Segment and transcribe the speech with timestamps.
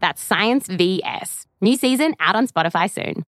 [0.00, 1.46] That's Science VS.
[1.60, 3.24] New season out on Spotify soon.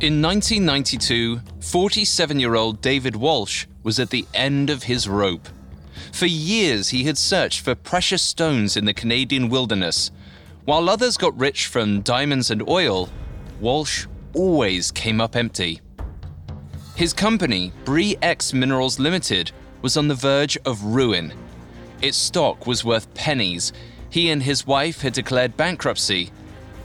[0.00, 5.46] In 1992, 47 year old David Walsh was at the end of his rope.
[6.10, 10.10] For years, he had searched for precious stones in the Canadian wilderness.
[10.64, 13.10] While others got rich from diamonds and oil,
[13.60, 15.80] Walsh always came up empty.
[16.96, 21.32] His company, Bre-X Minerals Limited, was on the verge of ruin.
[22.02, 23.72] Its stock was worth pennies.
[24.10, 26.30] He and his wife had declared bankruptcy.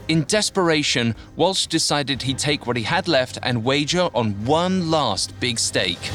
[0.08, 5.38] In desperation, Walsh decided he'd take what he had left and wager on one last
[5.40, 6.10] big stake.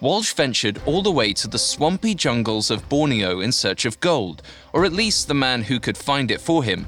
[0.00, 4.42] Walsh ventured all the way to the swampy jungles of Borneo in search of gold,
[4.72, 6.86] or at least the man who could find it for him.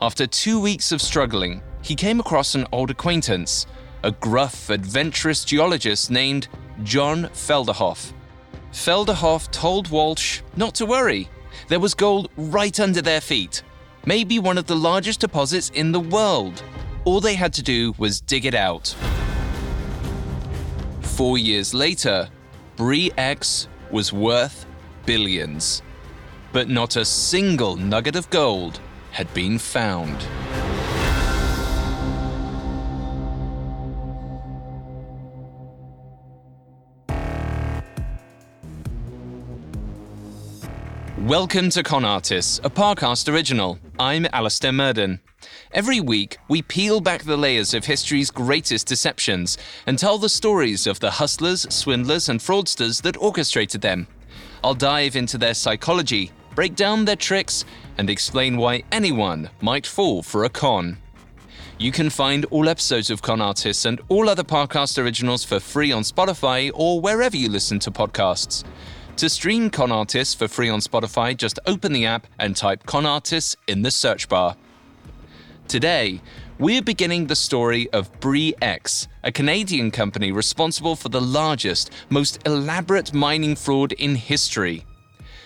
[0.00, 3.66] After two weeks of struggling, he came across an old acquaintance,
[4.02, 6.48] a gruff, adventurous geologist named
[6.82, 8.14] John Felderhoff.
[8.72, 11.28] Felderhoff told Walsh not to worry,
[11.68, 13.62] there was gold right under their feet,
[14.06, 16.62] maybe one of the largest deposits in the world.
[17.04, 18.94] All they had to do was dig it out.
[21.16, 22.28] Four years later,
[22.74, 24.66] Bre-X was worth
[25.06, 25.80] billions.
[26.52, 28.80] But not a single nugget of gold
[29.12, 30.16] had been found.
[41.18, 43.78] Welcome to Con Artists, a Parcast original.
[44.00, 45.20] I'm Alastair Murden.
[45.74, 49.58] Every week, we peel back the layers of history's greatest deceptions
[49.88, 54.06] and tell the stories of the hustlers, swindlers, and fraudsters that orchestrated them.
[54.62, 57.64] I'll dive into their psychology, break down their tricks,
[57.98, 60.98] and explain why anyone might fall for a con.
[61.76, 65.90] You can find all episodes of Con Artists and all other Parcast originals for free
[65.90, 68.62] on Spotify or wherever you listen to podcasts.
[69.16, 73.06] To stream Con Artists for free on Spotify, just open the app and type Con
[73.06, 74.56] Artists in the search bar.
[75.68, 76.20] Today,
[76.58, 83.12] we're beginning the story of Bre-X, a Canadian company responsible for the largest, most elaborate
[83.12, 84.84] mining fraud in history.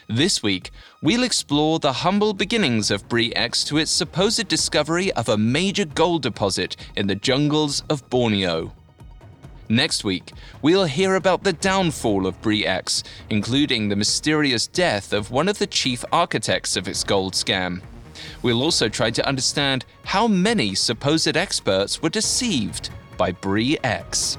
[0.08, 0.70] This week,
[1.02, 6.22] we'll explore the humble beginnings of Bre-X to its supposed discovery of a major gold
[6.22, 8.72] deposit in the jungles of Borneo.
[9.70, 15.48] Next week, we'll hear about the downfall of Bre-X, including the mysterious death of one
[15.48, 17.82] of the chief architects of its gold scam.
[18.42, 24.38] We'll also try to understand how many supposed experts were deceived by Bre-X.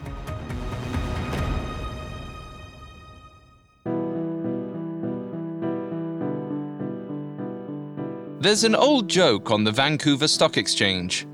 [8.41, 11.27] There's an old joke on the Vancouver Stock Exchange.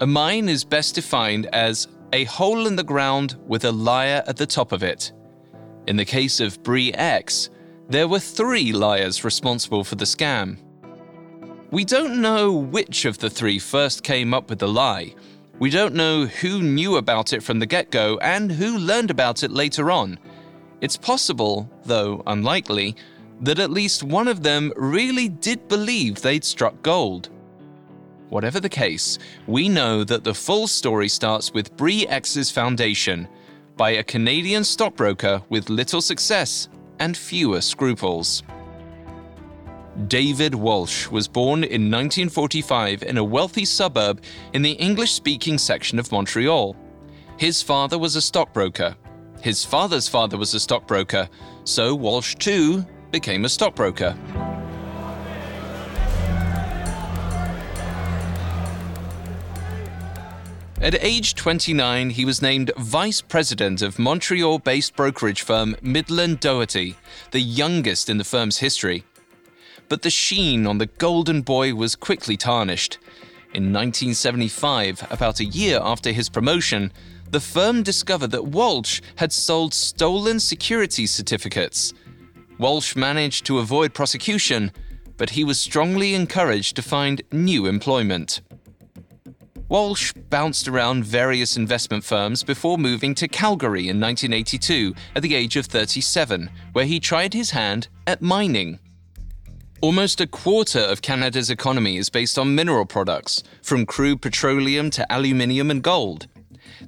[0.00, 4.36] A mine is best defined as a hole in the ground with a liar at
[4.36, 5.12] the top of it.
[5.88, 7.50] In the case of Bre-X,
[7.88, 10.58] there were three liars responsible for the scam.
[11.74, 15.12] We don't know which of the three first came up with the lie.
[15.58, 19.42] We don't know who knew about it from the get go and who learned about
[19.42, 20.20] it later on.
[20.80, 22.94] It's possible, though unlikely,
[23.40, 27.30] that at least one of them really did believe they'd struck gold.
[28.28, 29.18] Whatever the case,
[29.48, 33.26] we know that the full story starts with Bre X's foundation
[33.76, 36.68] by a Canadian stockbroker with little success
[37.00, 38.44] and fewer scruples.
[40.08, 46.00] David Walsh was born in 1945 in a wealthy suburb in the English speaking section
[46.00, 46.76] of Montreal.
[47.38, 48.96] His father was a stockbroker.
[49.40, 51.28] His father's father was a stockbroker,
[51.62, 54.16] so Walsh too became a stockbroker.
[60.80, 66.96] At age 29, he was named vice president of Montreal based brokerage firm Midland Doherty,
[67.30, 69.04] the youngest in the firm's history.
[69.88, 72.98] But the sheen on the golden boy was quickly tarnished.
[73.54, 76.92] In 1975, about a year after his promotion,
[77.30, 81.92] the firm discovered that Walsh had sold stolen security certificates.
[82.58, 84.72] Walsh managed to avoid prosecution,
[85.16, 88.40] but he was strongly encouraged to find new employment.
[89.68, 95.56] Walsh bounced around various investment firms before moving to Calgary in 1982 at the age
[95.56, 98.78] of 37, where he tried his hand at mining.
[99.84, 105.06] Almost a quarter of Canada's economy is based on mineral products, from crude petroleum to
[105.12, 106.26] aluminium and gold.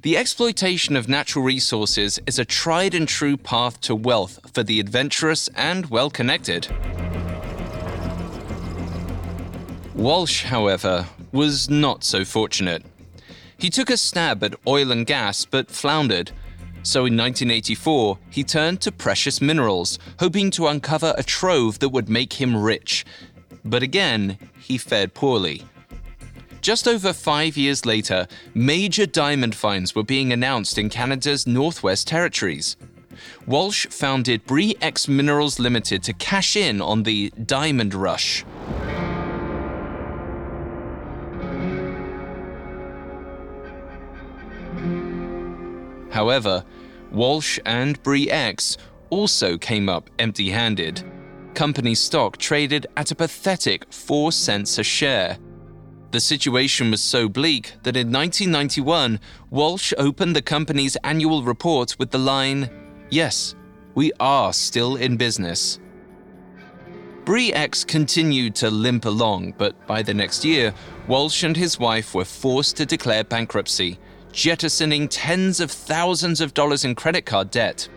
[0.01, 4.79] The exploitation of natural resources is a tried and true path to wealth for the
[4.79, 6.69] adventurous and well connected.
[9.93, 12.83] Walsh, however, was not so fortunate.
[13.59, 16.31] He took a stab at oil and gas but floundered.
[16.87, 22.07] So in 1984, he turned to precious minerals, hoping to uncover a trove that would
[22.07, 23.05] make him rich.
[23.65, 25.65] But again, he fared poorly.
[26.61, 32.77] Just over five years later, major diamond finds were being announced in Canada's Northwest Territories.
[33.45, 38.45] Walsh founded Bre X Minerals Limited to cash in on the diamond rush.
[46.11, 46.63] However,
[47.11, 48.77] Walsh and Bre X
[49.09, 51.03] also came up empty handed.
[51.53, 55.37] Company stock traded at a pathetic 4 cents a share.
[56.11, 59.19] The situation was so bleak that in 1991,
[59.49, 62.69] Walsh opened the company's annual report with the line,
[63.09, 63.55] Yes,
[63.95, 65.79] we are still in business.
[67.25, 70.73] Bre X continued to limp along, but by the next year,
[71.07, 73.99] Walsh and his wife were forced to declare bankruptcy
[74.31, 77.87] jettisoning tens of thousands of dollars in credit card debt.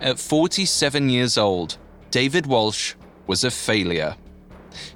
[0.00, 1.76] At 47 years old,
[2.10, 2.94] David Walsh
[3.26, 4.16] was a failure.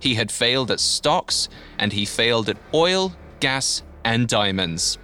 [0.00, 1.48] He had failed at stocks
[1.78, 4.98] and he failed at oil, gas, and diamonds.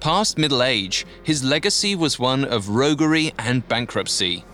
[0.00, 4.44] Past middle age, his legacy was one of roguery and bankruptcy.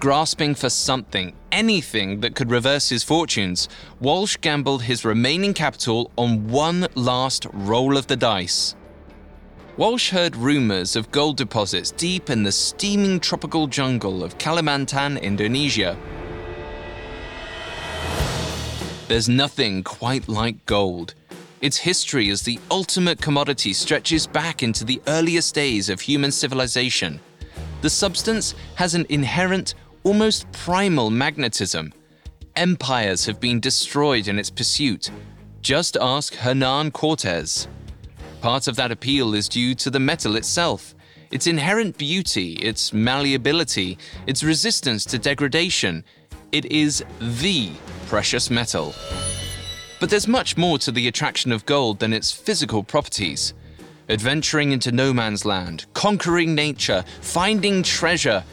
[0.00, 3.68] Grasping for something, anything that could reverse his fortunes,
[4.00, 8.76] Walsh gambled his remaining capital on one last roll of the dice.
[9.78, 15.96] Walsh heard rumours of gold deposits deep in the steaming tropical jungle of Kalimantan, Indonesia.
[19.06, 21.14] There's nothing quite like gold.
[21.60, 27.20] Its history as the ultimate commodity stretches back into the earliest days of human civilization.
[27.80, 31.92] The substance has an inherent, almost primal magnetism.
[32.56, 35.12] Empires have been destroyed in its pursuit.
[35.62, 37.68] Just ask Hernan Cortez.
[38.40, 40.94] Part of that appeal is due to the metal itself.
[41.30, 46.04] Its inherent beauty, its malleability, its resistance to degradation.
[46.52, 47.72] It is the
[48.06, 48.94] precious metal.
[50.00, 53.54] But there's much more to the attraction of gold than its physical properties.
[54.08, 58.44] Adventuring into no man's land, conquering nature, finding treasure.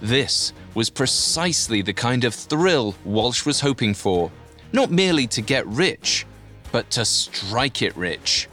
[0.00, 4.32] This was precisely the kind of thrill Walsh was hoping for.
[4.72, 6.26] Not merely to get rich,
[6.72, 8.48] but to strike it rich.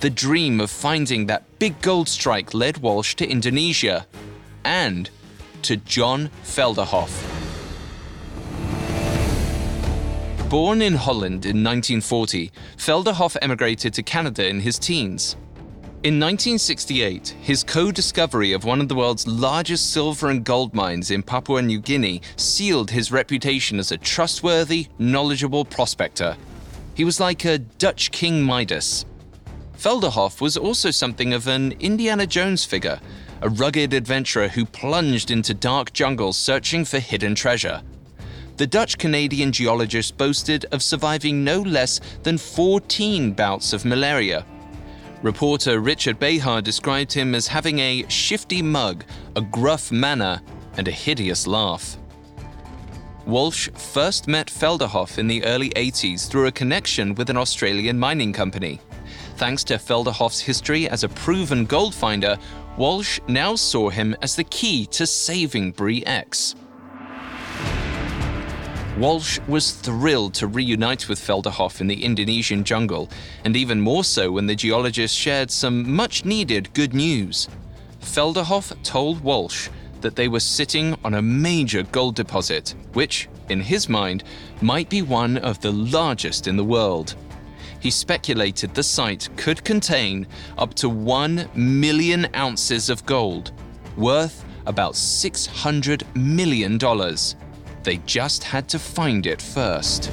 [0.00, 4.06] The dream of finding that big gold strike led Walsh to Indonesia
[4.64, 5.10] and
[5.62, 7.10] to John Felderhoff.
[10.48, 15.34] Born in Holland in 1940, Felderhoff emigrated to Canada in his teens.
[16.04, 21.10] In 1968, his co discovery of one of the world's largest silver and gold mines
[21.10, 26.36] in Papua New Guinea sealed his reputation as a trustworthy, knowledgeable prospector.
[26.94, 29.04] He was like a Dutch King Midas,
[29.78, 32.98] Felderhoff was also something of an Indiana Jones figure,
[33.42, 37.80] a rugged adventurer who plunged into dark jungles searching for hidden treasure.
[38.56, 44.44] The Dutch Canadian geologist boasted of surviving no less than 14 bouts of malaria.
[45.22, 49.04] Reporter Richard Behar described him as having a shifty mug,
[49.36, 50.40] a gruff manner,
[50.76, 51.96] and a hideous laugh.
[53.26, 58.32] Walsh first met Felderhoff in the early 80s through a connection with an Australian mining
[58.32, 58.80] company.
[59.38, 62.36] Thanks to Felderhoff's history as a proven gold finder,
[62.76, 66.56] Walsh now saw him as the key to saving Bre-X.
[68.98, 73.08] Walsh was thrilled to reunite with Felderhoff in the Indonesian jungle,
[73.44, 77.48] and even more so when the geologist shared some much needed good news.
[78.00, 79.68] Felderhoff told Walsh
[80.00, 84.24] that they were sitting on a major gold deposit, which, in his mind,
[84.60, 87.14] might be one of the largest in the world.
[87.80, 93.52] He speculated the site could contain up to 1 million ounces of gold,
[93.96, 96.78] worth about $600 million.
[97.82, 100.10] They just had to find it first.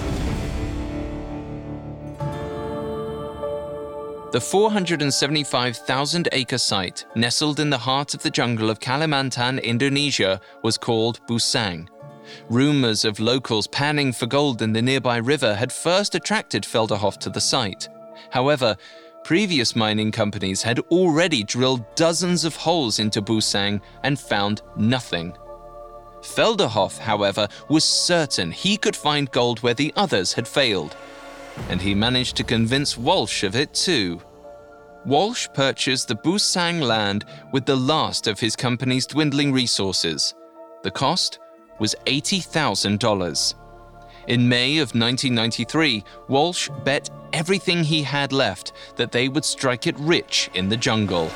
[4.32, 10.78] The 475,000 acre site, nestled in the heart of the jungle of Kalimantan, Indonesia, was
[10.78, 11.88] called Busang.
[12.50, 17.30] Rumors of locals panning for gold in the nearby river had first attracted Felderhoff to
[17.30, 17.90] the site.
[18.30, 18.76] However,
[19.24, 25.36] previous mining companies had already drilled dozens of holes into Busang and found nothing.
[26.22, 30.96] Felderhoff, however, was certain he could find gold where the others had failed.
[31.70, 34.22] And he managed to convince Walsh of it too.
[35.06, 40.34] Walsh purchased the Busang land with the last of his company's dwindling resources.
[40.84, 41.40] The cost
[41.80, 43.56] was $80,000.
[44.28, 50.00] In May of 1993, Walsh bet everything he had left that they would strike it
[50.00, 51.30] rich in the jungle.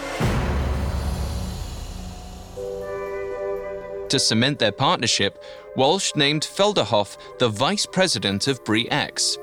[4.09, 5.43] To cement their partnership,
[5.75, 9.37] Walsh named Felderhoff the vice president of Bre-X.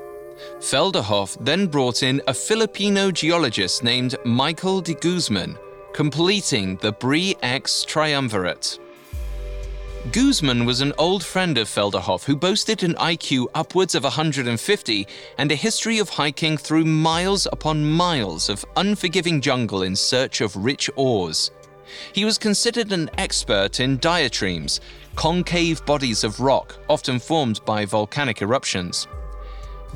[0.59, 5.57] Felderhoff then brought in a Filipino geologist named Michael de Guzman,
[5.93, 8.81] completing the Bre-X triumvirate.
[10.13, 15.51] Guzman was an old friend of Felderhoff who boasted an IQ upwards of 150 and
[15.51, 20.89] a history of hiking through miles upon miles of unforgiving jungle in search of rich
[20.95, 21.51] ores.
[22.13, 24.79] He was considered an expert in diatremes,
[25.17, 29.09] concave bodies of rock often formed by volcanic eruptions.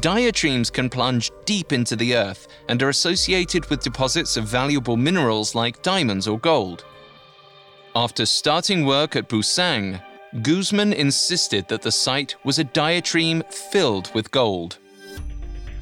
[0.00, 5.54] Diatremes can plunge deep into the earth and are associated with deposits of valuable minerals
[5.54, 6.84] like diamonds or gold.
[7.96, 10.00] After starting work at Busang,
[10.42, 14.78] Guzman insisted that the site was a diatreme filled with gold.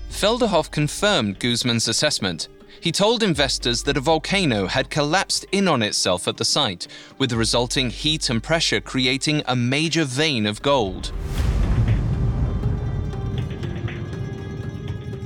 [0.08, 2.48] Felderhoff confirmed Guzman's assessment.
[2.80, 6.86] He told investors that a volcano had collapsed in on itself at the site,
[7.18, 11.12] with the resulting heat and pressure creating a major vein of gold.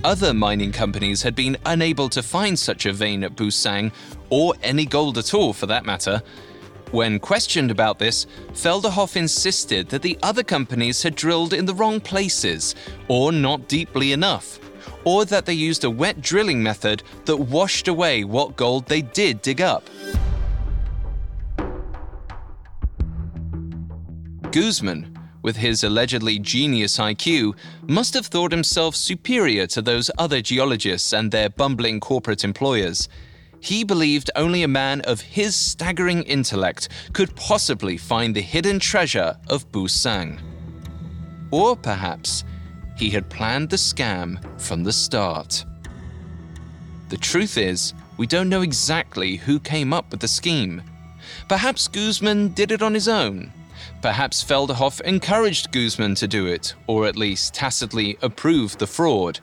[0.02, 3.92] Other mining companies had been unable to find such a vein at Busang,
[4.30, 6.22] or any gold at all for that matter.
[6.92, 12.00] When questioned about this, Felderhoff insisted that the other companies had drilled in the wrong
[12.00, 12.74] places,
[13.08, 14.60] or not deeply enough,
[15.04, 19.40] or that they used a wet drilling method that washed away what gold they did
[19.40, 19.88] dig up.
[24.50, 27.56] Guzman, with his allegedly genius IQ,
[27.88, 33.08] must have thought himself superior to those other geologists and their bumbling corporate employers
[33.62, 39.36] he believed only a man of his staggering intellect could possibly find the hidden treasure
[39.48, 40.40] of Busang.
[41.52, 42.42] Or perhaps
[42.98, 45.64] he had planned the scam from the start.
[47.08, 50.82] The truth is, we don't know exactly who came up with the scheme.
[51.48, 53.52] Perhaps Guzman did it on his own.
[54.02, 59.38] Perhaps Felderhoff encouraged Guzman to do it, or at least tacitly approved the fraud.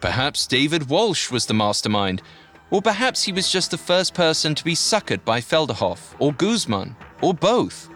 [0.00, 2.22] Perhaps David Walsh was the mastermind,
[2.72, 6.96] or perhaps he was just the first person to be suckered by Felderhoff, or Guzman,
[7.20, 7.90] or both.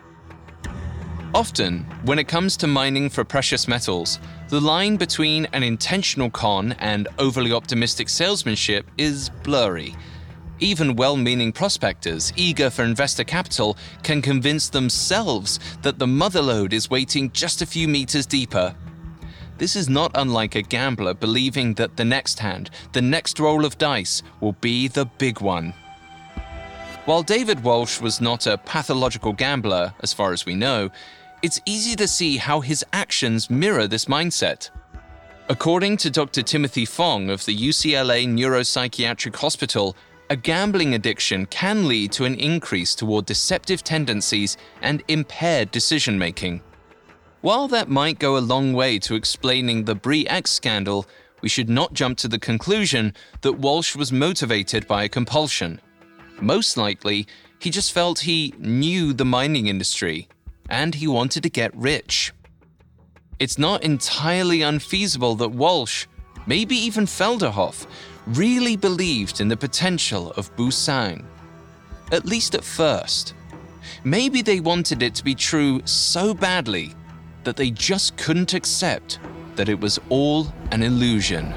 [1.35, 6.73] Often, when it comes to mining for precious metals, the line between an intentional con
[6.79, 9.97] and overly optimistic salesmanship is blurry.
[10.61, 16.75] Even well meaning prospectors, eager for investor capital, can convince themselves that the mother lode
[16.75, 18.75] is waiting just a few meters deeper
[19.59, 23.79] this is not unlike a gambler believing that the next hand, the next roll of
[23.79, 25.75] dice, will be the big one.
[27.05, 30.91] While David Walsh was not a pathological gambler, as far as we know,
[31.43, 34.71] it's easy to see how his actions mirror this mindset.
[35.49, 36.43] According to Dr.
[36.43, 39.97] Timothy Fong of the UCLA Neuropsychiatric Hospital,
[40.29, 46.63] a gambling addiction can lead to an increase toward deceptive tendencies and impaired decision making.
[47.47, 51.07] While that might go a long way to explaining the Bre-X scandal,
[51.43, 55.81] we should not jump to the conclusion that Walsh was motivated by a compulsion.
[56.41, 57.29] Most likely,
[57.61, 60.27] he just felt he knew the mining industry
[60.71, 62.33] and he wanted to get rich.
[63.39, 66.09] it's not entirely unfeasible that Walsh,
[66.49, 67.87] maybe even Felderhoff,
[68.27, 71.25] really believed in the potential of Busang.
[72.11, 73.35] At least at first.
[74.03, 76.97] Maybe they wanted it to be true so badly
[77.47, 79.21] that they just couldn't accept
[79.55, 81.55] that it was all an illusion.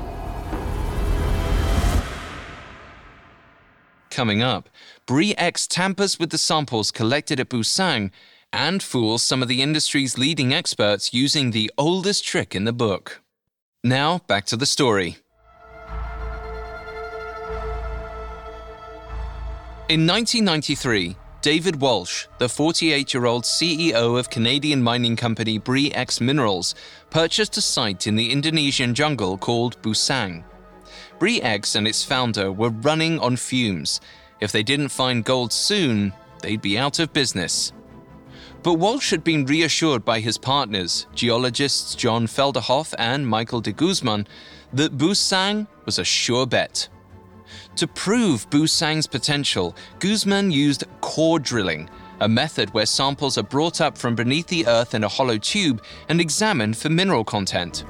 [4.12, 4.70] Coming up,
[5.08, 8.12] Bre-X tampers with the samples collected at Busang
[8.54, 13.22] and fools some of the industry's leading experts using the oldest trick in the book.
[13.84, 15.18] Now, back to the story.
[19.90, 26.76] In 1993, David Walsh, the 48 year old CEO of Canadian mining company Bre-X Minerals,
[27.10, 30.44] purchased a site in the Indonesian jungle called Busang.
[31.18, 34.02] Bre-X and its founder were running on fumes.
[34.42, 37.72] If they didn't find gold soon, they'd be out of business.
[38.62, 44.28] But Walsh had been reassured by his partners, geologists John Felderhoff and Michael de Guzman,
[44.74, 46.90] that Busang was a sure bet.
[47.80, 53.98] To prove Busang's potential, Guzman used core drilling, a method where samples are brought up
[53.98, 57.86] from beneath the earth in a hollow tube and examined for mineral content.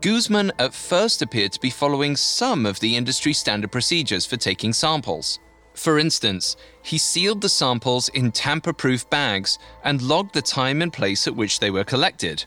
[0.00, 4.72] Guzman at first appeared to be following some of the industry standard procedures for taking
[4.72, 5.38] samples.
[5.74, 10.90] For instance, he sealed the samples in tamper proof bags and logged the time and
[10.90, 12.46] place at which they were collected.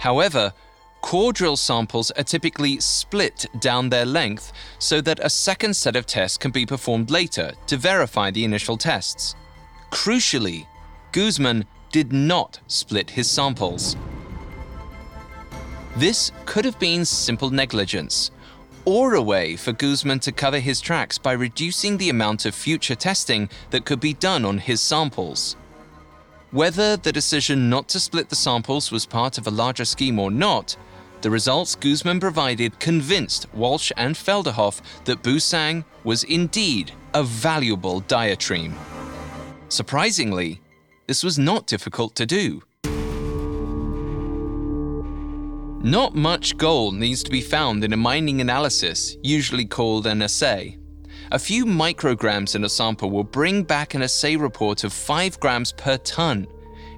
[0.00, 0.52] However,
[1.06, 6.04] core drill samples are typically split down their length so that a second set of
[6.04, 9.36] tests can be performed later to verify the initial tests.
[9.92, 10.66] Crucially,
[11.12, 13.96] Guzman did not split his samples.
[15.96, 18.32] This could have been simple negligence,
[18.84, 22.96] or a way for Guzman to cover his tracks by reducing the amount of future
[22.96, 25.54] testing that could be done on his samples.
[26.50, 30.32] Whether the decision not to split the samples was part of a larger scheme or
[30.32, 30.76] not,
[31.22, 38.74] the results Guzman provided convinced Walsh and Felderhoff that Busang was indeed a valuable diatreme.
[39.68, 40.60] Surprisingly,
[41.06, 42.62] this was not difficult to do.
[45.82, 50.78] Not much gold needs to be found in a mining analysis, usually called an assay.
[51.32, 55.72] A few micrograms in a sample will bring back an assay report of 5 grams
[55.72, 56.46] per ton.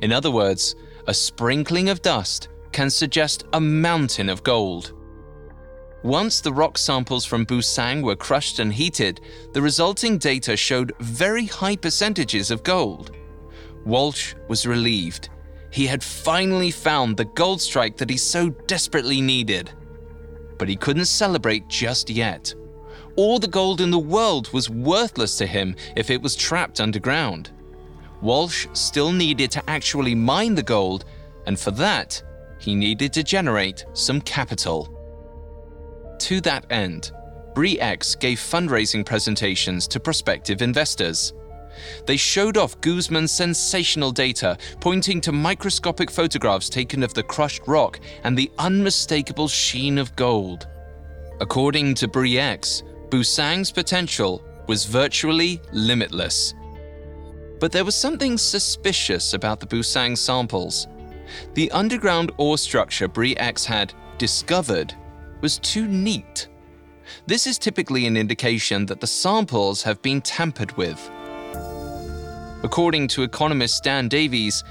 [0.02, 0.74] In other words,
[1.06, 4.92] a sprinkling of dust can suggest a mountain of gold.
[6.02, 9.20] Once the rock samples from Busang were crushed and heated,
[9.52, 13.16] the resulting data showed very high percentages of gold.
[13.84, 15.28] Walsh was relieved
[15.70, 19.70] he had finally found the gold strike that he so desperately needed.
[20.58, 22.54] But he couldn't celebrate just yet.
[23.16, 27.50] All the gold in the world was worthless to him if it was trapped underground.
[28.22, 31.04] Walsh still needed to actually mine the gold,
[31.46, 32.22] and for that,
[32.58, 34.94] he needed to generate some capital.
[36.20, 37.12] To that end,
[37.54, 41.32] Bre-X gave fundraising presentations to prospective investors.
[42.06, 48.00] They showed off Guzman's sensational data, pointing to microscopic photographs taken of the crushed rock
[48.24, 50.66] and the unmistakable sheen of gold.
[51.40, 56.54] According to Bre-X, Busang's potential was virtually limitless.
[57.60, 60.86] But there was something suspicious about the Busang samples.
[61.54, 64.94] The underground ore structure Bre-X had discovered
[65.40, 66.48] was too neat.
[67.26, 71.10] This is typically an indication that the samples have been tampered with.
[72.62, 74.64] According to economist Dan Davies,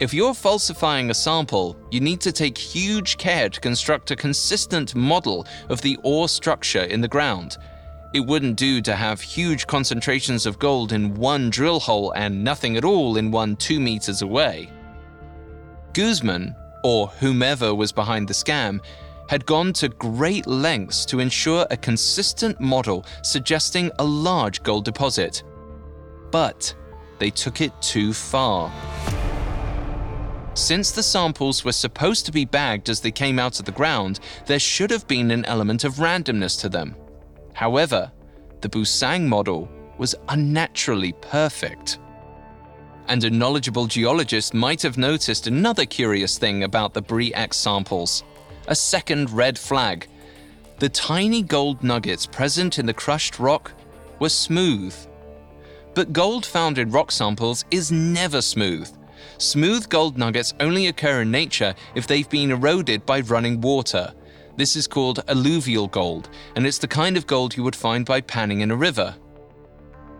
[0.00, 4.94] if you're falsifying a sample, you need to take huge care to construct a consistent
[4.94, 7.58] model of the ore structure in the ground.
[8.12, 12.76] It wouldn't do to have huge concentrations of gold in one drill hole and nothing
[12.76, 14.70] at all in one two meters away.
[15.94, 18.80] Guzman, or whomever was behind the scam,
[19.28, 25.42] had gone to great lengths to ensure a consistent model suggesting a large gold deposit.
[26.30, 26.74] But
[27.18, 28.72] they took it too far.
[30.54, 34.20] Since the samples were supposed to be bagged as they came out of the ground,
[34.46, 36.96] there should have been an element of randomness to them.
[37.54, 38.12] However,
[38.60, 41.98] the Busang model was unnaturally perfect.
[43.08, 48.24] And a knowledgeable geologist might have noticed another curious thing about the Bre-X samples
[48.66, 50.08] a second red flag.
[50.78, 53.72] The tiny gold nuggets present in the crushed rock
[54.18, 54.94] were smooth
[55.94, 58.90] but gold found in rock samples is never smooth.
[59.38, 64.12] Smooth gold nuggets only occur in nature if they've been eroded by running water.
[64.56, 68.20] This is called alluvial gold, and it's the kind of gold you would find by
[68.20, 69.14] panning in a river.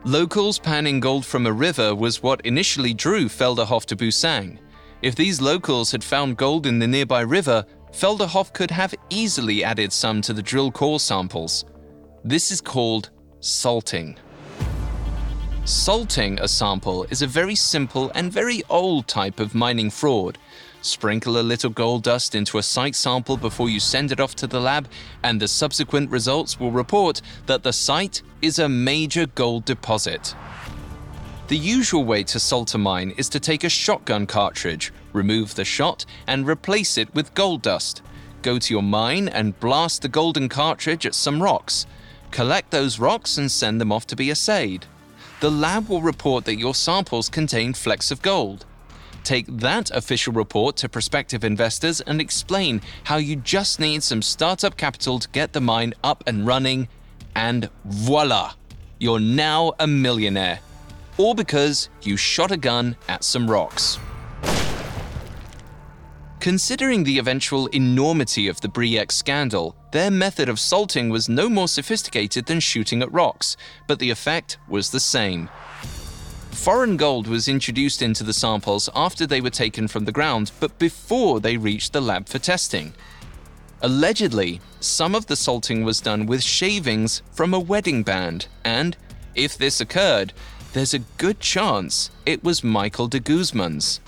[0.07, 4.59] Locals panning gold from a river was what initially drew Felderhoff to Busang.
[5.01, 9.91] If these locals had found gold in the nearby river, Felderhoff could have easily added
[9.95, 11.65] some to the drill core samples.
[12.23, 14.19] This is called salting.
[15.65, 20.37] Salting a sample is a very simple and very old type of mining fraud.
[20.85, 24.47] Sprinkle a little gold dust into a site sample before you send it off to
[24.47, 24.87] the lab,
[25.23, 30.35] and the subsequent results will report that the site is a major gold deposit.
[31.49, 35.65] The usual way to salt a mine is to take a shotgun cartridge, remove the
[35.65, 38.03] shot, and replace it with gold dust.
[38.43, 41.87] Go to your mine and blast the golden cartridge at some rocks.
[42.31, 44.85] Collect those rocks and send them off to be assayed.
[45.41, 48.67] The lab will report that your samples contain flecks of gold.
[49.25, 54.77] Take that official report to prospective investors and explain how you just need some startup
[54.77, 56.89] capital to get the mine up and running,
[57.35, 58.53] and voila!
[58.99, 60.61] You're now a millionaire.
[61.17, 63.99] All because you shot a gun at some rocks.
[66.41, 71.69] Considering the eventual enormity of the Bre-X scandal, their method of salting was no more
[71.69, 73.57] sophisticated than shooting at rocks,
[73.89, 75.49] but the effect was the same.
[76.55, 80.79] Foreign gold was introduced into the samples after they were taken from the ground, but
[80.79, 82.95] before they reached the lab for testing.
[83.83, 88.97] Allegedly, some of the salting was done with shavings from a wedding band, and
[89.35, 90.33] if this occurred,
[90.73, 94.01] there's a good chance it was Michael de Guzman's.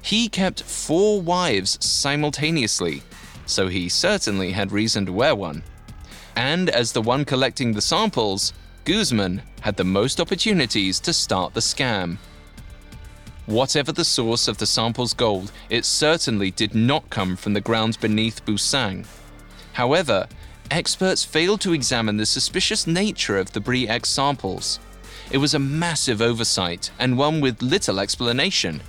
[0.00, 3.02] He kept four wives simultaneously,
[3.44, 5.64] so he certainly had reason to wear one.
[6.34, 8.54] And as the one collecting the samples,
[8.90, 12.18] Guzman had the most opportunities to start the scam.
[13.46, 17.98] Whatever the source of the sample's gold, it certainly did not come from the ground
[18.00, 19.06] beneath Busang.
[19.74, 20.26] However,
[20.72, 24.80] experts failed to examine the suspicious nature of the Bre-X samples.
[25.30, 28.82] It was a massive oversight and one with little explanation.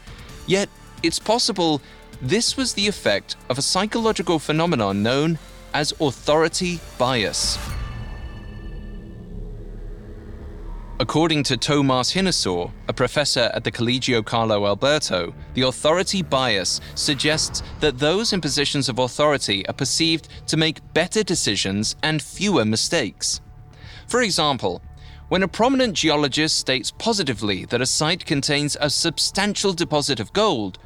[0.47, 0.67] Yet,
[1.03, 1.79] it's possible
[2.19, 5.37] this was the effect of a psychological phenomenon known
[5.75, 7.59] as authority bias.
[11.01, 17.63] According to Tomas Hinnesor, a professor at the Collegio Carlo Alberto, the authority bias suggests
[17.79, 23.41] that those in positions of authority are perceived to make better decisions and fewer mistakes.
[24.05, 24.79] For example,
[25.29, 30.77] when a prominent geologist states positively that a site contains a substantial deposit of gold,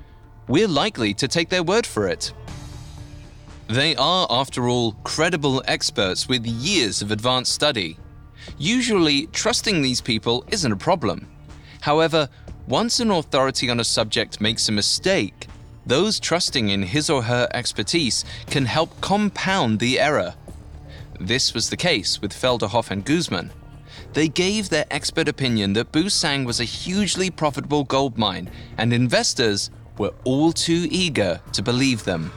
[0.47, 2.31] we're likely to take their word for it.
[3.67, 7.97] They are, after all, credible experts with years of advanced study.
[8.57, 11.27] Usually, trusting these people isn't a problem.
[11.81, 12.29] However,
[12.67, 15.47] once an authority on a subject makes a mistake,
[15.85, 20.33] those trusting in his or her expertise can help compound the error.
[21.19, 23.51] This was the case with Felderhoff and Guzman.
[24.13, 29.69] They gave their expert opinion that Busang was a hugely profitable gold mine, and investors
[29.97, 32.31] were all too eager to believe them.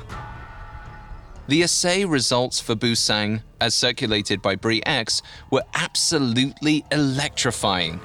[1.49, 8.01] The assay results for Busang, as circulated by Bre-X, were absolutely electrifying.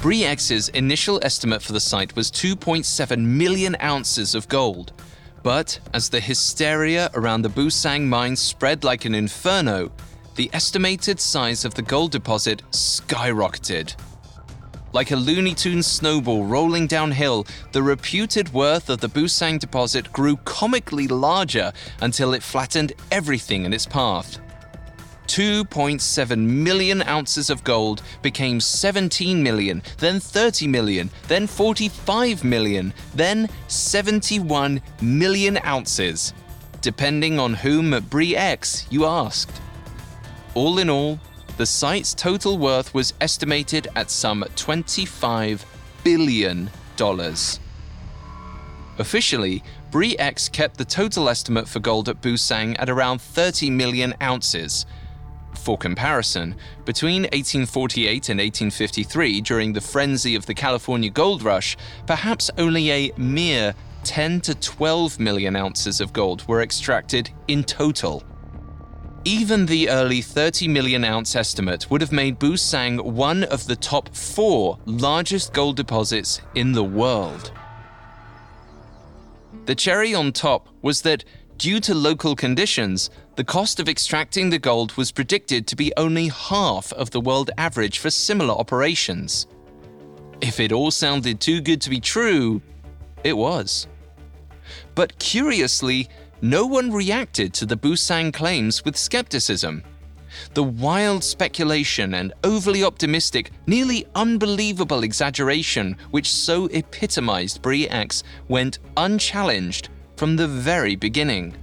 [0.00, 4.92] Bre-X's initial estimate for the site was 2.7 million ounces of gold.
[5.42, 9.90] But as the hysteria around the Busang mine spread like an inferno,
[10.36, 13.96] the estimated size of the gold deposit skyrocketed.
[14.96, 20.38] Like a Looney Tunes snowball rolling downhill, the reputed worth of the Busang deposit grew
[20.38, 24.38] comically larger until it flattened everything in its path.
[25.26, 33.50] 2.7 million ounces of gold became 17 million, then 30 million, then 45 million, then
[33.68, 36.32] 71 million ounces,
[36.80, 39.60] depending on whom at Bre-X you asked.
[40.54, 41.20] All in all,
[41.56, 45.64] the site's total worth was estimated at some $25
[46.04, 46.70] billion.
[48.98, 54.86] Officially, Bre-X kept the total estimate for gold at Busang at around 30 million ounces.
[55.54, 62.50] For comparison, between 1848 and 1853, during the frenzy of the California gold rush, perhaps
[62.58, 68.22] only a mere 10 to 12 million ounces of gold were extracted in total.
[69.26, 74.14] Even the early 30 million ounce estimate would have made Busang one of the top
[74.14, 77.50] four largest gold deposits in the world.
[79.64, 81.24] The cherry on top was that,
[81.58, 86.28] due to local conditions, the cost of extracting the gold was predicted to be only
[86.28, 89.48] half of the world average for similar operations.
[90.40, 92.62] If it all sounded too good to be true,
[93.24, 93.88] it was.
[94.94, 96.08] But curiously,
[96.40, 99.82] no one reacted to the Busang claims with skepticism.
[100.54, 109.88] The wild speculation and overly optimistic, nearly unbelievable exaggeration which so epitomized Bre-X went unchallenged
[110.16, 111.56] from the very beginning.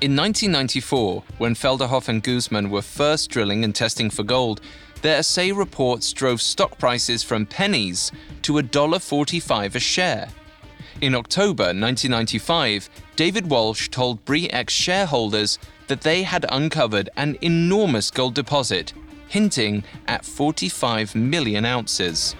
[0.00, 4.60] In 1994, when Felderhoff and Guzman were first drilling and testing for gold,
[5.02, 10.28] their assay reports drove stock prices from pennies to $1.45 a share.
[11.00, 15.56] In October 1995, David Walsh told Bre-X shareholders
[15.86, 18.92] that they had uncovered an enormous gold deposit,
[19.28, 22.34] hinting at 45 million ounces.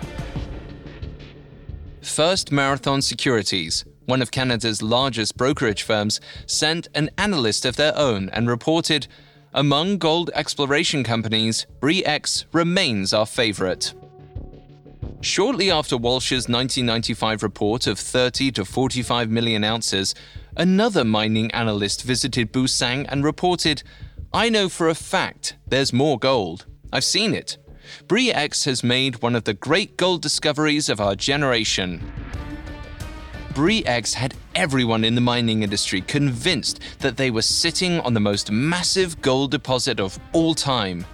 [2.03, 8.29] First Marathon Securities, one of Canada's largest brokerage firms, sent an analyst of their own
[8.31, 9.07] and reported
[9.55, 13.95] Among gold exploration companies, Bre-X remains our favorite.
[15.21, 20.15] Shortly after Walsh's 1995 report of 30 to 45 million ounces,
[20.57, 23.83] another mining analyst visited Busang and reported,
[24.33, 26.67] I know for a fact there's more gold.
[26.93, 27.59] I've seen it.
[28.07, 32.13] Bre-X has made one of the great gold discoveries of our generation.
[33.57, 38.53] Bre-X had everyone in the mining industry convinced that they were sitting on the most
[38.53, 41.05] massive gold deposit of all time.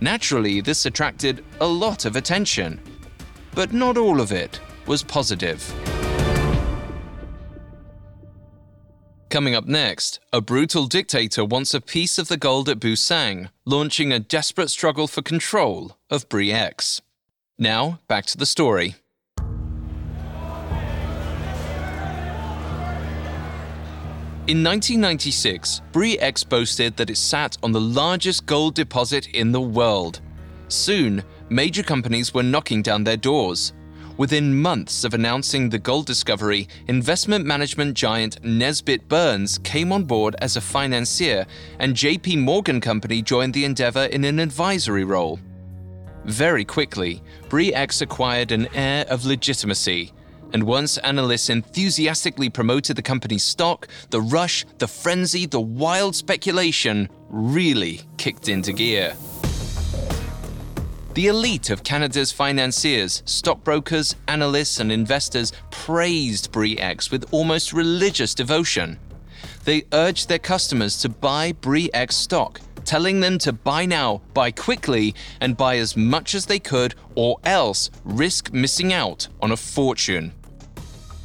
[0.00, 2.80] Naturally, this attracted a lot of attention.
[3.54, 5.74] But not all of it was positive.
[9.30, 14.10] Coming up next, a brutal dictator wants a piece of the gold at Busang, launching
[14.10, 17.02] a desperate struggle for control of Bre-X.
[17.58, 18.96] Now, back to the story.
[24.46, 30.22] In 1996, Bre-X boasted that it sat on the largest gold deposit in the world.
[30.68, 33.72] Soon, major companies were knocking down their doors.
[34.16, 40.34] Within months of announcing the gold discovery, investment management giant Nesbitt Burns came on board
[40.40, 41.46] as a financier,
[41.78, 45.38] and JP Morgan Company joined the endeavor in an advisory role.
[46.24, 50.12] Very quickly, Bre-X acquired an air of legitimacy
[50.52, 57.08] and once analysts enthusiastically promoted the company's stock, the rush, the frenzy, the wild speculation
[57.28, 59.14] really kicked into gear.
[61.18, 69.00] The elite of Canada's financiers, stockbrokers, analysts, and investors praised Bre-X with almost religious devotion.
[69.64, 75.12] They urged their customers to buy Bre-X stock, telling them to buy now, buy quickly,
[75.40, 80.32] and buy as much as they could, or else risk missing out on a fortune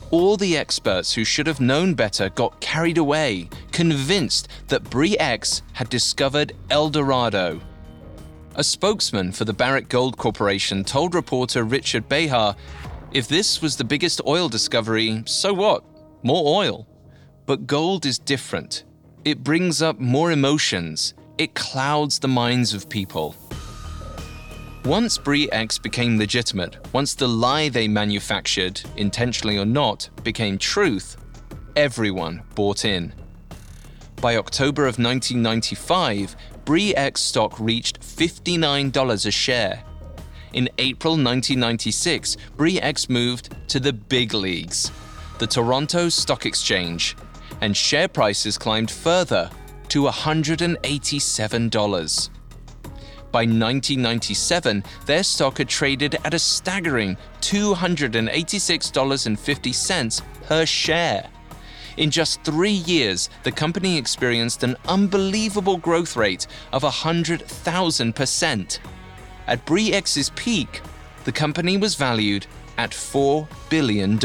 [0.10, 5.90] all the experts who should have known better got carried away, convinced that Bre-X had
[5.90, 7.60] discovered El Dorado.
[8.56, 12.56] A spokesman for the Barrick Gold Corporation told reporter Richard Behar
[13.12, 15.84] if this was the biggest oil discovery, so what?
[16.22, 16.88] More oil.
[17.48, 18.84] But gold is different.
[19.26, 23.36] It brings up more emotions, it clouds the minds of people.
[24.86, 31.18] Once Bre-X became legitimate, once the lie they manufactured, intentionally or not, became truth,
[31.76, 33.14] everyone bought in.
[34.18, 39.84] By October of 1995, Bre-X stock reached $59 a share.
[40.54, 44.92] In April 1996, Bre-X moved to the big leagues,
[45.40, 47.18] the Toronto Stock Exchange,
[47.62, 49.50] and share prices climbed further
[49.90, 52.30] to $187.
[53.32, 61.30] By 1997, their stock had traded at a staggering $286.50 per share.
[61.98, 68.80] In just three years, the company experienced an unbelievable growth rate of 100,000%.
[69.48, 70.82] At Bre-X's peak,
[71.26, 74.18] the company was valued at $4 billion.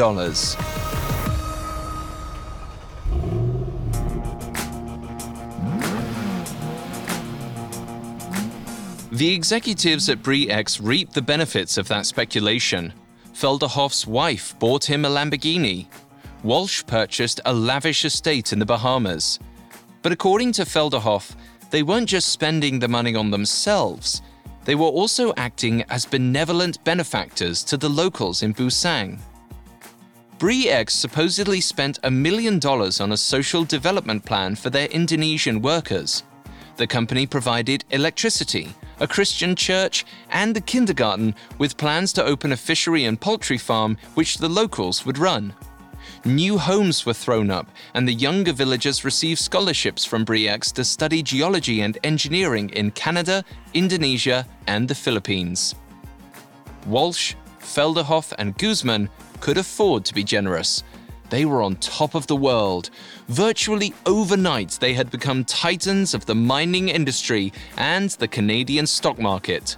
[9.11, 12.93] The executives at Bre-X reaped the benefits of that speculation.
[13.35, 15.89] Felderhoff's wife bought him a Lamborghini.
[16.43, 19.39] Walsh purchased a lavish estate in the Bahamas.
[20.03, 21.35] But according to Felderhoff,
[21.71, 24.23] they weren't just spending the money on themselves,
[24.69, 29.19] they were also acting as benevolent benefactors to the locals in Busang.
[30.39, 36.23] Bre-X supposedly spent a million dollars on a social development plan for their Indonesian workers.
[36.77, 38.69] The company provided electricity,
[39.01, 43.97] a Christian church, and a kindergarten with plans to open a fishery and poultry farm
[44.17, 45.55] which the locals would run.
[46.25, 51.23] New homes were thrown up, and the younger villagers received scholarships from Bre-X to study
[51.23, 55.75] geology and engineering in Canada, Indonesia, and the Philippines.
[56.87, 59.09] Walsh, Felderhoff, and Guzman
[59.41, 60.83] could afford to be generous.
[61.31, 62.91] they were on top of the world.
[63.29, 69.77] Virtually overnight, they had become titans of the mining industry and the Canadian stock market.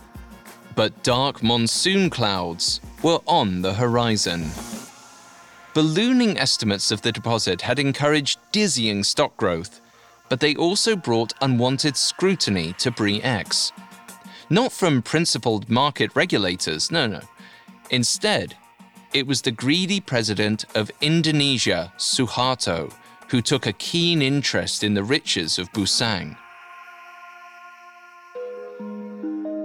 [0.77, 4.51] But dark monsoon clouds were on the horizon.
[5.73, 9.81] Ballooning estimates of the deposit had encouraged dizzying stock growth,
[10.29, 13.73] but they also brought unwanted scrutiny to Bre-X.
[14.49, 17.21] Not from principled market regulators, no, no.
[17.91, 18.57] Instead,
[19.15, 22.93] it was the greedy president of Indonesia, Suharto,
[23.29, 26.37] who took a keen interest in the riches of Busang.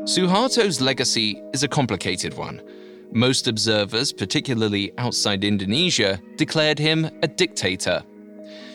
[0.06, 2.62] Suharto's legacy is a complicated one.
[3.12, 8.04] Most observers, particularly outside Indonesia, declared him a dictator.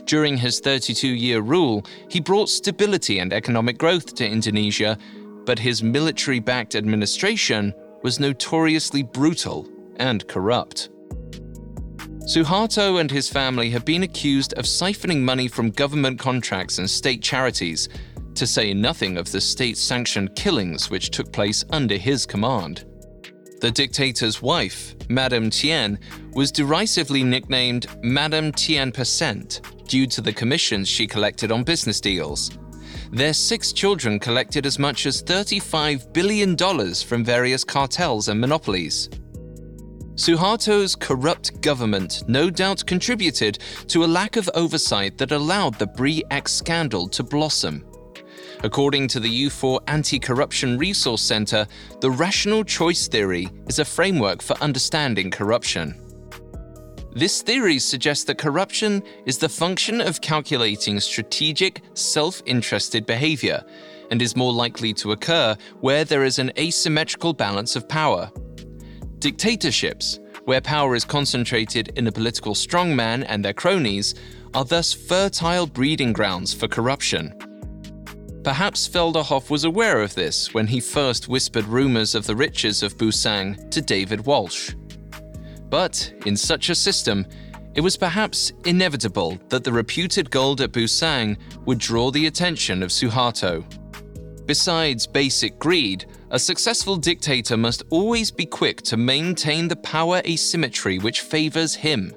[0.04, 4.98] During his 32 year rule, he brought stability and economic growth to Indonesia,
[5.44, 10.88] but his military backed administration was notoriously brutal and corrupt.
[12.26, 17.22] Suharto and his family have been accused of siphoning money from government contracts and state
[17.22, 17.88] charities,
[18.34, 22.84] to say nothing of the state sanctioned killings which took place under his command.
[23.60, 25.98] The dictator's wife, Madame Tien,
[26.32, 32.50] was derisively nicknamed Madame Tien Percent due to the commissions she collected on business deals.
[33.12, 36.56] Their six children collected as much as $35 billion
[36.94, 39.10] from various cartels and monopolies.
[40.14, 46.50] Suharto's corrupt government no doubt contributed to a lack of oversight that allowed the Bre-X
[46.50, 47.84] scandal to blossom.
[48.62, 51.66] According to the U4 Anti Corruption Resource Center,
[52.00, 55.94] the rational choice theory is a framework for understanding corruption.
[57.12, 63.64] This theory suggests that corruption is the function of calculating strategic, self interested behavior
[64.10, 68.30] and is more likely to occur where there is an asymmetrical balance of power.
[69.20, 74.14] Dictatorships, where power is concentrated in a political strongman and their cronies,
[74.52, 77.32] are thus fertile breeding grounds for corruption.
[78.42, 82.96] Perhaps Felderhoff was aware of this when he first whispered rumors of the riches of
[82.96, 84.72] Busang to David Walsh.
[85.68, 87.26] But in such a system,
[87.74, 92.90] it was perhaps inevitable that the reputed gold at Busang would draw the attention of
[92.90, 93.62] Suharto.
[94.46, 100.98] Besides basic greed, a successful dictator must always be quick to maintain the power asymmetry
[100.98, 102.14] which favors him.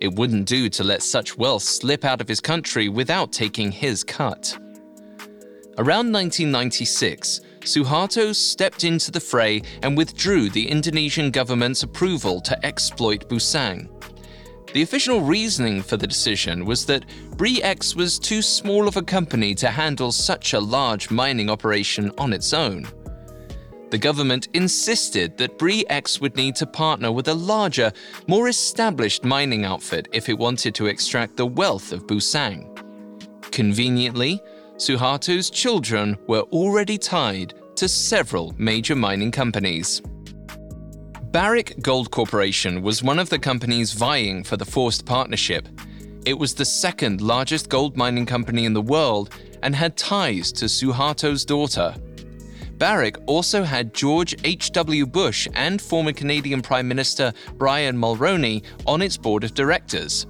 [0.00, 4.02] It wouldn't do to let such wealth slip out of his country without taking his
[4.02, 4.58] cut.
[5.76, 13.28] Around 1996, Suharto stepped into the fray and withdrew the Indonesian government's approval to exploit
[13.28, 13.88] Busang.
[14.72, 17.04] The official reasoning for the decision was that
[17.36, 22.32] Bre-X was too small of a company to handle such a large mining operation on
[22.32, 22.86] its own.
[23.90, 27.92] The government insisted that Bre-X would need to partner with a larger,
[28.28, 32.70] more established mining outfit if it wanted to extract the wealth of Busang.
[33.50, 34.40] Conveniently,
[34.76, 40.02] Suharto's children were already tied to several major mining companies.
[41.30, 45.68] Barrick Gold Corporation was one of the companies vying for the forced partnership.
[46.26, 49.32] It was the second largest gold mining company in the world
[49.62, 51.94] and had ties to Suharto's daughter.
[52.76, 55.06] Barrick also had George H.W.
[55.06, 60.26] Bush and former Canadian Prime Minister Brian Mulroney on its board of directors.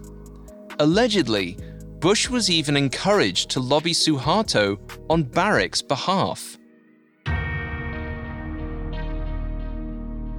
[0.78, 1.56] Allegedly,
[2.04, 6.58] Bush was even encouraged to lobby Suharto on Barrick's behalf.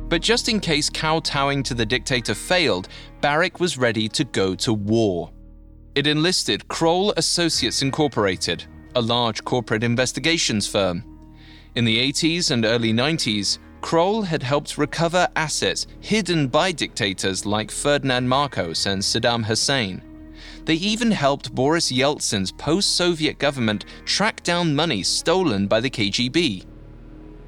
[0.07, 4.75] But just in case kowtowing to the dictator failed, Barrick was ready to go to
[4.75, 5.31] war.
[5.95, 11.03] It enlisted Kroll Associates Incorporated, a large corporate investigations firm.
[11.73, 17.71] In the 80s and early 90s, Kroll had helped recover assets hidden by dictators like
[17.71, 20.03] Ferdinand Marcos and Saddam Hussein.
[20.65, 26.65] They even helped Boris Yeltsin's post Soviet government track down money stolen by the KGB.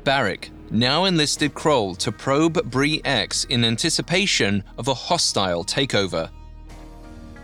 [0.04, 6.30] Barrick now enlisted Kroll to probe Bre-X in anticipation of a hostile takeover.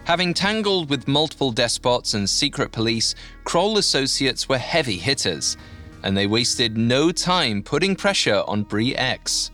[0.05, 5.57] Having tangled with multiple despots and secret police, Kroll associates were heavy hitters,
[6.03, 9.49] and they wasted no time putting pressure on Bre-X.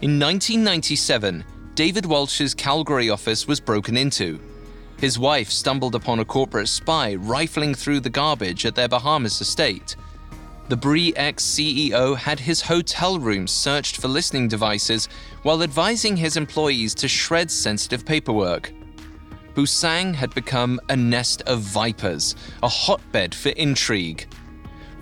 [0.00, 4.40] In 1997, David Walsh's Calgary office was broken into.
[4.98, 9.94] His wife stumbled upon a corporate spy rifling through the garbage at their Bahamas estate.
[10.68, 15.08] The Bre-X CEO had his hotel room searched for listening devices
[15.42, 18.72] while advising his employees to shred sensitive paperwork.
[19.54, 24.26] Busang had become a nest of vipers, a hotbed for intrigue.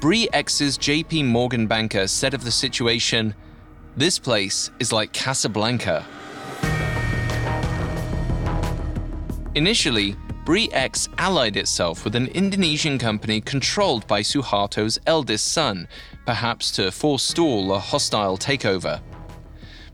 [0.01, 3.35] Bre-X's JP Morgan banker said of the situation,
[3.97, 6.05] This place is like Casablanca.
[9.55, 15.87] Initially, Bre-X allied itself with an Indonesian company controlled by Suharto's eldest son,
[16.27, 19.01] perhaps to forestall a hostile takeover.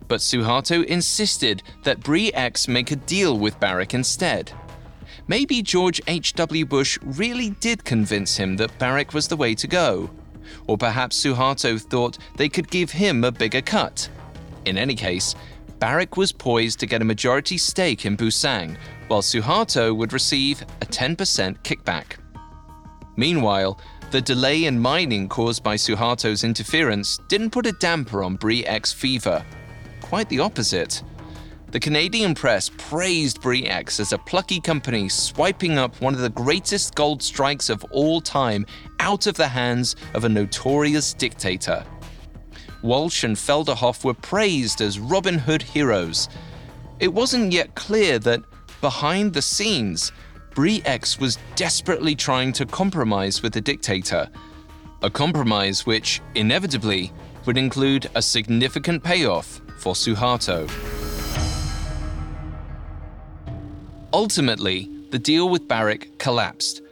[0.08, 4.50] But Suharto insisted that Bre-X make a deal with Barrick instead.
[5.28, 6.64] Maybe George H.W.
[6.64, 10.10] Bush really did convince him that Barrick was the way to go.
[10.66, 14.08] Or perhaps Suharto thought they could give him a bigger cut.
[14.64, 15.34] In any case,
[15.80, 18.76] Barrick was poised to get a majority stake in Busang,
[19.08, 21.16] while Suharto would receive a 10%
[21.62, 22.18] kickback.
[23.16, 28.92] Meanwhile, the delay in mining caused by Suharto's interference didn't put a damper on Bre-X
[28.92, 29.42] fever.
[30.02, 31.02] Quite the opposite.
[31.70, 36.94] The Canadian press praised Bre-X as a plucky company swiping up one of the greatest
[36.94, 38.66] gold strikes of all time
[38.98, 41.86] out of the hands of a notorious dictator.
[42.82, 46.28] Walsh and Felderhoff were praised as Robin Hood heroes.
[46.98, 48.42] It wasn't yet clear that
[48.80, 50.12] behind the scenes,
[50.54, 54.28] Bre-X was desperately trying to compromise with the dictator.
[55.02, 57.12] A compromise which, inevitably,
[57.46, 60.68] would include a significant payoff for Suharto.
[64.12, 66.82] Ultimately, the deal with Barrick collapsed.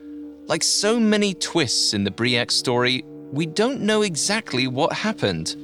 [0.47, 5.57] Like so many twists in the Bre-X story, we don't know exactly what happened.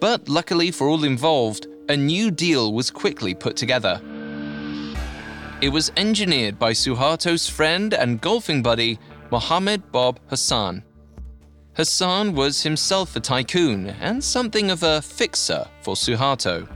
[0.00, 4.00] But luckily for all involved, a new deal was quickly put together.
[5.60, 8.98] It was engineered by Suharto's friend and golfing buddy,
[9.30, 10.82] Mohammed Bob Hassan.
[11.74, 16.68] Hassan was himself a tycoon and something of a fixer for Suharto.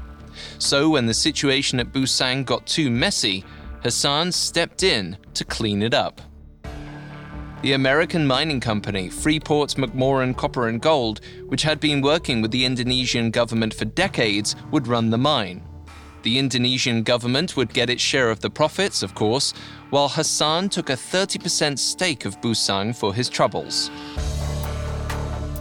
[0.59, 3.45] So when the situation at Busang got too messy,
[3.83, 6.21] Hassan stepped in to clean it up.
[7.63, 12.67] The American mining company Freeport McMoran Copper and Gold, which had been working with the
[12.67, 15.63] Indonesian government for decades, would run the mine.
[16.23, 19.55] The Indonesian government would get its share of the profits, of course,
[19.89, 23.91] while Hassan took a 30% stake of Busang for his troubles.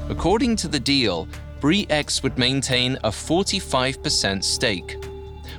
[0.09, 1.29] According to the deal,
[1.61, 4.97] Bre-X would maintain a 45% stake.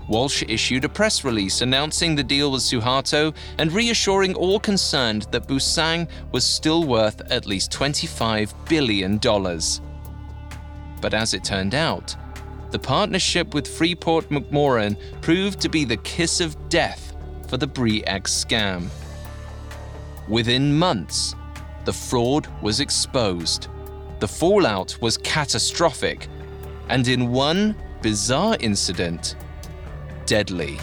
[0.09, 5.49] Walsh issued a press release announcing the deal with Suharto and reassuring all concerned that
[5.49, 9.19] Busang was still worth at least $25 billion.
[11.01, 12.15] But as it turned out,
[12.71, 17.15] the partnership with Freeport McMoran proved to be the kiss of death
[17.49, 18.89] for the Bre-X scam.
[20.29, 21.35] Within months,
[21.85, 23.69] the fraud was exposed.
[24.19, 26.29] The fallout was catastrophic,
[26.89, 29.37] and in one bizarre incident,
[30.27, 30.79] deadly.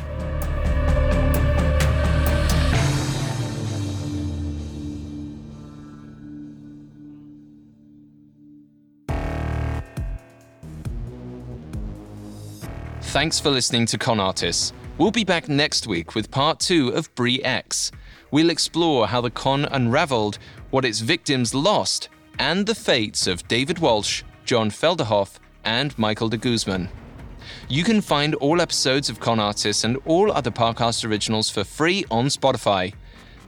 [13.13, 14.73] Thanks for listening to Con Artists.
[14.97, 17.91] We'll be back next week with part two of Bre-X.
[18.31, 20.39] We'll explore how the con unraveled,
[20.71, 26.37] what its victims lost, and the fates of David Walsh, John Felderhoff, and Michael de
[26.37, 26.89] Guzman.
[27.69, 32.05] You can find all episodes of Con Artists and all other Parcast originals for free
[32.11, 32.93] on Spotify.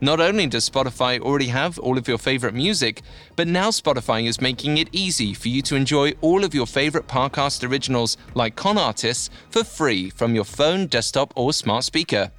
[0.00, 3.00] Not only does Spotify already have all of your favorite music,
[3.34, 7.08] but now Spotify is making it easy for you to enjoy all of your favorite
[7.08, 12.30] Parcast originals like Con Artists for free from your phone, desktop, or smart speaker.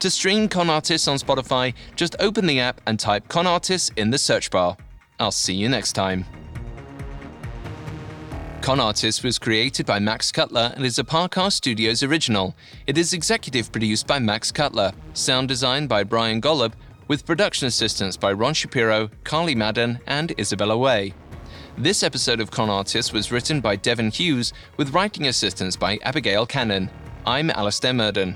[0.00, 4.10] To stream Con Artists on Spotify, just open the app and type Con Artists in
[4.10, 4.76] the search bar.
[5.18, 6.26] I'll see you next time.
[8.66, 12.56] Con Artist was created by Max Cutler and is a Parcast Studios original.
[12.88, 16.72] It is executive produced by Max Cutler, sound designed by Brian Golub,
[17.06, 21.14] with production assistance by Ron Shapiro, Carly Madden, and Isabella Way.
[21.78, 26.44] This episode of Con Artist was written by Devin Hughes, with writing assistance by Abigail
[26.44, 26.90] Cannon.
[27.24, 28.34] I'm Alastair Murden.